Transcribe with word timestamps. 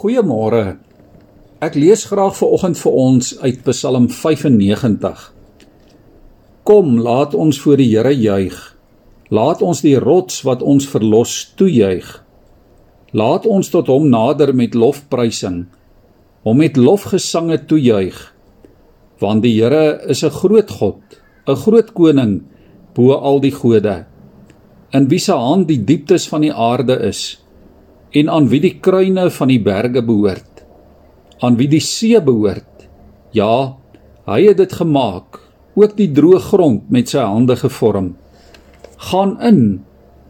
Goeiemôre. 0.00 0.78
Ek 1.60 1.74
lees 1.76 2.06
graag 2.08 2.32
vir 2.38 2.52
oggend 2.56 2.78
vir 2.80 2.94
ons 3.02 3.26
uit 3.42 3.58
Psalm 3.66 4.06
95. 4.08 5.24
Kom, 6.64 6.94
laat 7.04 7.34
ons 7.36 7.58
voor 7.60 7.76
die 7.76 7.90
Here 7.90 8.14
juig. 8.16 8.56
Laat 9.28 9.60
ons 9.60 9.82
die 9.84 9.98
rots 10.00 10.38
wat 10.48 10.64
ons 10.64 10.86
verlos 10.88 11.34
toejuig. 11.60 12.08
Laat 13.12 13.44
ons 13.44 13.68
tot 13.74 13.90
hom 13.92 14.06
nader 14.08 14.54
met 14.56 14.72
lofprysing, 14.72 15.66
hom 16.48 16.56
met 16.64 16.80
lofgesange 16.80 17.60
toejuig. 17.68 18.16
Want 19.20 19.44
die 19.44 19.52
Here 19.58 20.00
is 20.08 20.24
'n 20.24 20.32
groot 20.32 20.70
God, 20.80 21.20
'n 21.44 21.60
groot 21.66 21.92
koning 21.92 22.40
bo 22.94 23.12
al 23.20 23.38
die 23.40 23.52
gode. 23.52 24.06
In 24.94 25.08
wie 25.08 25.20
se 25.20 25.36
hand 25.36 25.68
die 25.68 25.84
dieptes 25.84 26.26
van 26.26 26.40
die 26.40 26.54
aarde 26.54 26.96
is 27.04 27.36
en 28.10 28.30
aan 28.30 28.48
wie 28.50 28.60
die 28.62 28.76
kruine 28.82 29.28
van 29.30 29.50
die 29.52 29.60
berge 29.62 30.02
behoort, 30.02 30.64
aan 31.40 31.56
wie 31.60 31.68
die 31.70 31.82
see 31.84 32.18
behoort. 32.22 32.88
Ja, 33.36 33.76
hy 34.26 34.40
het 34.48 34.58
dit 34.58 34.72
gemaak, 34.74 35.38
ook 35.78 35.94
die 35.98 36.10
droë 36.14 36.40
grond 36.50 36.90
met 36.90 37.12
sy 37.12 37.22
hande 37.22 37.56
gevorm. 37.60 38.14
Gaan 39.10 39.36
in, 39.46 39.62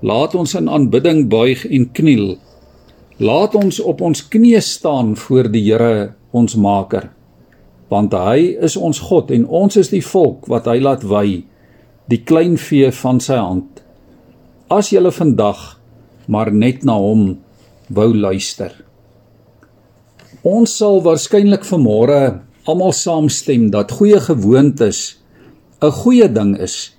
laat 0.00 0.36
ons 0.38 0.54
in 0.54 0.70
aanbidding 0.70 1.26
buig 1.32 1.66
en 1.66 1.88
kniel. 1.96 2.36
Laat 3.18 3.54
ons 3.58 3.80
op 3.82 4.00
ons 4.02 4.22
knieë 4.30 4.62
staan 4.62 5.14
voor 5.18 5.50
die 5.50 5.62
Here, 5.66 6.14
ons 6.34 6.56
Maker. 6.58 7.10
Want 7.90 8.14
hy 8.16 8.54
is 8.64 8.78
ons 8.78 8.98
God 9.10 9.30
en 9.34 9.44
ons 9.46 9.76
is 9.78 9.90
die 9.92 10.02
volk 10.02 10.48
wat 10.50 10.66
hy 10.70 10.80
laat 10.82 11.04
wy, 11.06 11.44
die 12.10 12.22
klein 12.26 12.56
vee 12.58 12.90
van 12.94 13.20
sy 13.22 13.38
hand. 13.38 13.82
As 14.72 14.90
jy 14.90 15.02
vandag 15.12 15.78
maar 16.26 16.50
net 16.52 16.84
na 16.84 16.96
hom 16.96 17.43
wou 17.88 18.14
luister. 18.14 18.72
Ons 20.44 20.76
sal 20.78 21.00
waarskynlik 21.04 21.64
vanmôre 21.64 22.40
almal 22.68 22.92
saamstem 22.96 23.70
dat 23.72 23.92
goeie 23.92 24.20
gewoontes 24.20 25.18
'n 25.82 25.90
goeie 25.90 26.28
ding 26.32 26.56
is. 26.58 26.96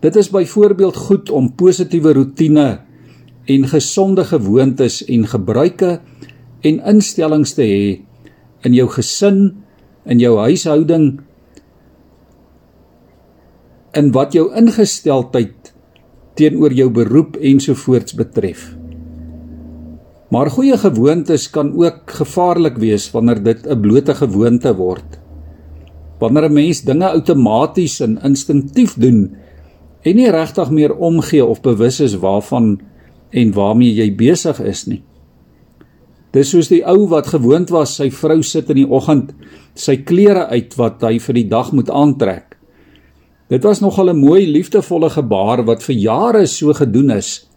Dit 0.00 0.16
is 0.16 0.30
byvoorbeeld 0.30 0.96
goed 0.96 1.30
om 1.30 1.54
positiewe 1.54 2.12
rotine 2.12 2.80
en 3.44 3.68
gesonde 3.68 4.24
gewoontes 4.24 5.04
en 5.04 5.26
gebruike 5.26 6.00
en 6.60 6.80
instellings 6.84 7.54
te 7.54 7.62
hê 7.62 8.00
in 8.66 8.74
jou 8.74 8.88
gesin, 8.88 9.64
in 10.04 10.18
jou 10.18 10.38
huishouding, 10.38 11.20
in 13.92 14.12
wat 14.12 14.32
jou 14.32 14.50
ingesteldheid 14.54 15.72
teenoor 16.34 16.72
jou 16.72 16.90
beroep 16.90 17.36
ensovoorts 17.36 18.14
betref. 18.14 18.77
Maar 20.28 20.50
goeie 20.52 20.76
gewoontes 20.76 21.50
kan 21.50 21.72
ook 21.72 22.10
gevaarlik 22.20 22.76
wees 22.76 23.10
wanneer 23.10 23.42
dit 23.42 23.66
'n 23.66 23.80
blote 23.80 24.14
gewoonte 24.14 24.74
word. 24.76 25.18
Wanneer 26.18 26.48
'n 26.48 26.52
mens 26.52 26.82
dinge 26.82 27.08
outomaties 27.08 28.00
en 28.00 28.20
instinktief 28.22 28.94
doen 28.94 29.36
en 30.02 30.16
nie 30.16 30.30
regtig 30.30 30.70
meer 30.70 30.96
omgee 30.96 31.44
of 31.44 31.60
bewus 31.60 32.00
is 32.00 32.18
waarvan 32.18 32.80
en 33.30 33.52
waarmee 33.52 33.94
jy 33.94 34.14
besig 34.14 34.60
is 34.60 34.86
nie. 34.86 35.02
Dis 36.30 36.50
soos 36.50 36.68
die 36.68 36.84
ou 36.84 37.08
wat 37.08 37.26
gewoond 37.26 37.70
was 37.70 37.94
sy 37.94 38.10
vrou 38.10 38.42
sit 38.42 38.68
in 38.70 38.76
die 38.76 38.90
oggend 38.90 39.32
sy 39.74 39.96
klere 39.96 40.46
uit 40.46 40.76
wat 40.76 41.02
hy 41.02 41.18
vir 41.18 41.34
die 41.34 41.48
dag 41.48 41.72
moet 41.72 41.90
aantrek. 41.90 42.56
Dit 43.48 43.64
was 43.64 43.80
nogal 43.80 44.10
'n 44.10 44.20
mooi 44.20 44.46
liefdevolle 44.46 45.10
gebaar 45.10 45.64
wat 45.64 45.82
vir 45.82 45.96
jare 45.96 46.46
so 46.46 46.72
gedoen 46.72 47.10
is. 47.10 47.47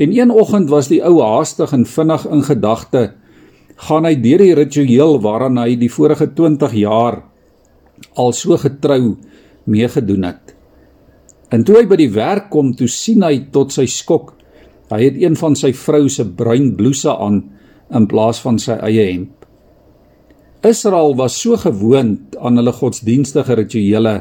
En 0.00 0.12
een 0.16 0.30
oggend 0.32 0.70
was 0.72 0.88
die 0.88 1.02
ou 1.04 1.18
haastig 1.20 1.74
en 1.76 1.84
vinnig 1.84 2.24
in 2.32 2.44
gedagte 2.46 3.02
gaan 3.88 4.06
hy 4.08 4.14
deur 4.20 4.40
die 4.40 4.54
ritueel 4.56 5.18
waaraan 5.24 5.60
hy 5.60 5.74
die 5.80 5.90
vorige 5.92 6.30
20 6.36 6.72
jaar 6.80 7.20
al 8.20 8.32
so 8.36 8.56
getrou 8.60 9.16
meegedoen 9.68 10.24
het. 10.28 10.54
En 11.52 11.64
toe 11.66 11.80
hy 11.80 11.86
by 11.88 11.98
die 12.00 12.12
werk 12.14 12.48
kom, 12.52 12.72
toe 12.76 12.88
sien 12.88 13.24
hy 13.26 13.50
tot 13.52 13.74
sy 13.74 13.86
skok, 13.90 14.32
hy 14.90 15.02
het 15.02 15.18
een 15.20 15.36
van 15.38 15.56
sy 15.58 15.72
vrou 15.76 16.06
se 16.08 16.24
bruin 16.24 16.72
blouse 16.78 17.10
aan 17.10 17.42
in 17.94 18.06
plaas 18.10 18.40
van 18.44 18.58
sy 18.62 18.78
eie 18.86 19.06
hemp. 19.10 19.34
Israel 20.66 21.14
was 21.16 21.38
so 21.40 21.56
gewoond 21.56 22.36
aan 22.36 22.60
hulle 22.60 22.72
godsdienstige 22.76 23.56
rituele 23.58 24.20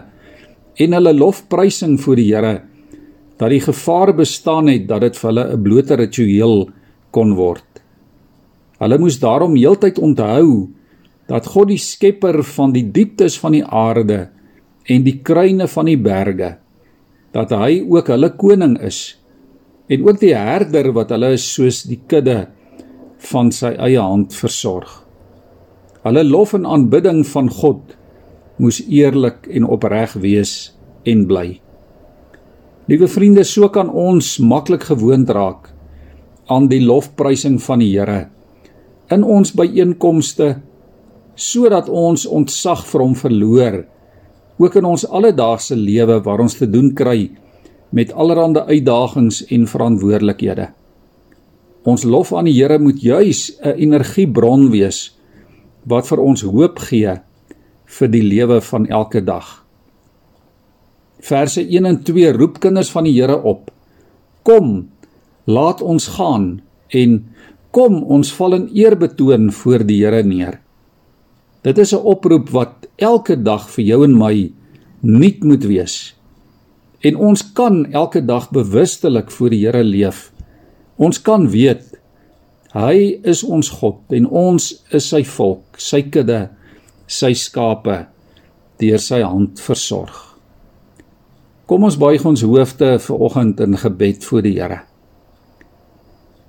en 0.80 0.96
hulle 0.96 1.14
lofprysing 1.14 1.98
voor 2.00 2.20
die 2.20 2.30
Here 2.32 2.54
dat 3.40 3.54
die 3.54 3.64
gevaar 3.64 4.12
bestaan 4.16 4.68
het 4.68 4.88
dat 4.90 5.02
dit 5.02 5.18
vir 5.18 5.30
hulle 5.30 5.46
'n 5.54 5.64
blote 5.64 5.96
ritueel 5.96 6.70
kon 7.12 7.36
word. 7.36 7.66
Hulle 8.80 8.98
moes 8.98 9.20
daarom 9.20 9.56
heeltyd 9.56 10.00
onthou 10.00 10.70
dat 11.28 11.46
God 11.46 11.68
die 11.68 11.78
skepper 11.78 12.44
van 12.44 12.74
die 12.74 12.92
dieptes 12.92 13.40
van 13.40 13.52
die 13.52 13.66
aarde 13.66 14.30
en 14.86 15.04
die 15.04 15.20
kruine 15.24 15.68
van 15.68 15.86
die 15.86 15.98
berge 15.98 16.58
dat 17.34 17.52
hy 17.54 17.84
ook 17.86 18.08
hulle 18.08 18.32
koning 18.36 18.80
is 18.82 19.18
en 19.90 20.08
ook 20.08 20.20
die 20.20 20.36
herder 20.36 20.92
wat 20.94 21.10
hulle 21.10 21.34
is 21.34 21.46
soos 21.54 21.84
die 21.84 22.00
kudde 22.08 22.48
van 23.32 23.52
sy 23.52 23.74
eie 23.78 24.00
hand 24.00 24.34
versorg. 24.34 25.06
Hulle 26.04 26.24
lof 26.24 26.54
en 26.54 26.66
aanbidding 26.66 27.26
van 27.28 27.50
God 27.50 27.96
moes 28.58 28.82
eerlik 28.88 29.48
en 29.48 29.68
opreg 29.68 30.14
wees 30.14 30.76
en 31.04 31.26
bly. 31.28 31.60
Liewe 32.90 33.06
vriende, 33.06 33.44
so 33.46 33.68
kan 33.70 33.90
ons 33.94 34.40
maklik 34.42 34.88
gewoond 34.88 35.30
raak 35.30 35.68
aan 36.50 36.66
die 36.72 36.80
lofprysing 36.82 37.60
van 37.62 37.84
die 37.84 37.92
Here 37.94 38.24
in 39.14 39.22
ons 39.22 39.52
byeenkomste 39.54 40.48
sodat 41.38 41.86
ons 41.90 42.26
ontzag 42.26 42.82
vir 42.90 43.04
hom 43.04 43.14
verloor 43.20 43.78
ook 44.58 44.80
in 44.82 44.90
ons 44.90 45.06
alledaagse 45.06 45.78
lewe 45.78 46.18
waar 46.26 46.42
ons 46.42 46.58
te 46.58 46.66
doen 46.66 46.90
kry 46.98 47.30
met 47.94 48.10
allerlei 48.10 48.66
uitdagings 48.74 49.44
en 49.54 49.70
verantwoordelikhede. 49.70 50.72
Ons 51.86 52.10
lof 52.10 52.34
aan 52.34 52.50
die 52.50 52.58
Here 52.58 52.82
moet 52.82 53.06
juis 53.06 53.54
'n 53.62 53.78
energiebron 53.86 54.72
wees 54.74 55.14
wat 55.86 56.10
vir 56.10 56.26
ons 56.26 56.42
hoop 56.42 56.80
gee 56.90 57.22
vir 57.86 58.08
die 58.08 58.26
lewe 58.26 58.62
van 58.62 58.90
elke 58.90 59.22
dag. 59.22 59.69
Verse 61.20 61.62
1 61.62 61.86
en 61.86 62.00
2 62.04 62.32
roep 62.34 62.60
kinders 62.64 62.92
van 62.92 63.04
die 63.04 63.16
Here 63.18 63.38
op. 63.44 63.72
Kom, 64.48 64.90
laat 65.46 65.82
ons 65.82 66.08
gaan 66.16 66.62
en 66.96 67.20
kom 67.76 68.02
ons 68.04 68.32
val 68.38 68.56
in 68.58 68.70
eer 68.74 68.96
betoon 68.98 69.52
voor 69.54 69.84
die 69.86 70.00
Here 70.04 70.24
neer. 70.24 70.60
Dit 71.64 71.78
is 71.78 71.94
'n 71.94 72.06
oproep 72.06 72.50
wat 72.50 72.88
elke 72.98 73.36
dag 73.36 73.70
vir 73.70 73.86
jou 73.86 74.04
en 74.04 74.18
my 74.18 74.52
nuut 75.02 75.44
moet 75.44 75.64
wees. 75.64 76.16
En 77.02 77.16
ons 77.16 77.52
kan 77.54 77.86
elke 77.92 78.26
dag 78.26 78.50
bewustelik 78.52 79.32
voor 79.32 79.50
die 79.50 79.66
Here 79.66 79.84
leef. 79.84 80.32
Ons 80.98 81.22
kan 81.22 81.50
weet 81.50 82.00
hy 82.74 83.20
is 83.24 83.44
ons 83.44 83.70
God 83.70 84.00
en 84.10 84.28
ons 84.28 84.84
is 84.92 85.10
sy 85.10 85.24
volk, 85.24 85.64
sy 85.78 86.02
kudde, 86.02 86.50
sy 87.08 87.34
skape 87.34 88.06
deur 88.78 89.00
sy 89.00 89.22
hand 89.22 89.60
versorg. 89.60 90.29
Kom 91.70 91.84
ons 91.86 92.00
buig 92.02 92.24
ons 92.26 92.42
hoofde 92.42 92.96
vir 92.98 93.20
oggend 93.22 93.60
in 93.62 93.76
gebed 93.78 94.24
voor 94.26 94.42
die 94.42 94.56
Here. 94.56 94.80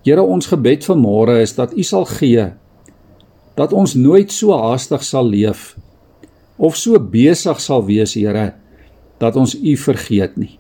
Here, 0.07 0.23
ons 0.25 0.49
gebed 0.49 0.87
vir 0.89 0.97
môre 0.97 1.35
is 1.43 1.53
dat 1.59 1.75
U 1.77 1.85
sal 1.85 2.07
gee 2.09 2.47
dat 3.59 3.75
ons 3.77 3.93
nooit 4.01 4.33
so 4.33 4.57
haastig 4.57 5.05
sal 5.05 5.29
leef 5.29 5.75
of 6.57 6.79
so 6.81 6.97
besig 6.97 7.61
sal 7.61 7.85
wees, 7.85 8.17
Here, 8.17 8.55
dat 9.21 9.37
ons 9.37 9.53
U 9.61 9.77
vergeet 9.77 10.41
nie. 10.41 10.55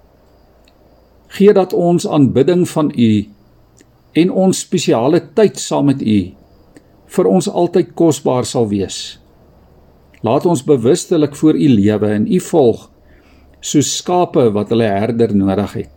Gee 1.38 1.56
dat 1.56 1.72
ons 1.72 2.04
aanbidding 2.04 2.68
van 2.68 2.92
U 2.92 3.10
en 4.12 4.36
ons 4.44 4.60
spesiale 4.60 5.22
tyd 5.40 5.56
saam 5.56 5.88
met 5.88 6.04
U 6.04 6.20
vir 7.16 7.32
ons 7.32 7.48
altyd 7.48 7.96
kosbaar 7.96 8.44
sal 8.44 8.68
wees. 8.68 9.16
Laat 10.20 10.44
ons 10.44 10.60
bewustelik 10.68 11.32
voor 11.40 11.56
U 11.56 11.74
lewe 11.80 12.12
en 12.12 12.28
U 12.28 12.44
volg 12.52 12.89
soos 13.60 13.96
skape 14.00 14.48
wat 14.54 14.72
hulle 14.72 14.88
herder 14.88 15.34
nodig 15.36 15.72
het. 15.82 15.96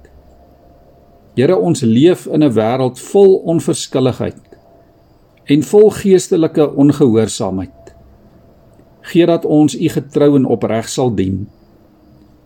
Here, 1.34 1.56
ons 1.58 1.82
leef 1.82 2.28
in 2.28 2.44
'n 2.44 2.54
wêreld 2.54 3.00
vol 3.00 3.42
onverskilligheid 3.50 4.42
en 5.46 5.64
vol 5.64 5.90
geestelike 5.90 6.76
ongehoorsaamheid. 6.76 7.96
Gee 9.02 9.26
dat 9.26 9.46
ons 9.46 9.76
U 9.76 9.90
getrou 9.90 10.36
en 10.36 10.46
opreg 10.46 10.90
sal 10.90 11.12
dien. 11.16 11.48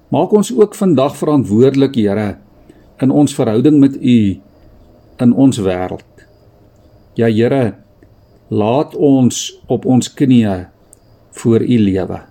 Maak 0.09 0.31
ons 0.31 0.53
ook 0.55 0.75
vandag 0.75 1.17
verantwoordelik, 1.17 1.95
Here, 1.95 2.37
in 3.01 3.11
ons 3.11 3.35
verhouding 3.35 3.79
met 3.79 3.95
U 3.95 4.39
in 5.19 5.33
ons 5.33 5.57
wêreld. 5.57 6.25
Ja, 7.13 7.27
Here, 7.27 7.75
laat 8.49 8.95
ons 8.95 9.59
op 9.67 9.85
ons 9.85 10.13
knieë 10.13 10.69
voor 11.31 11.61
U 11.61 11.77
lewe. 11.77 12.21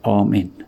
Amen. 0.00 0.67